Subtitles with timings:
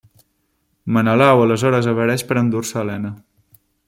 [0.95, 3.13] Menelau aleshores apareix per endur-se Helena.